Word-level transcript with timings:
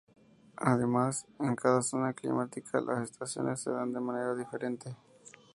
Además, 0.57 1.27
en 1.39 1.55
cada 1.55 1.83
zona 1.83 2.13
climática 2.13 2.81
las 2.81 3.03
estaciones 3.03 3.59
se 3.61 3.69
dan 3.69 3.93
de 3.93 3.99
manera 3.99 4.33
diferente. 4.33 4.97